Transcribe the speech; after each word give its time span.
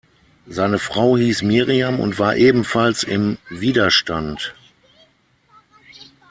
Seine 0.47 0.79
Frau 0.79 1.15
hieß 1.15 1.43
Miriam 1.43 1.99
und 1.99 2.17
war 2.17 2.35
ebenfalls 2.35 3.03
im 3.03 3.37
Widerstand. 3.49 4.55